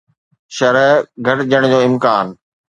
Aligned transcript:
شرح 0.55 0.89
گهٽجڻ 1.25 1.61
جو 1.71 1.79
امڪان 1.87 2.25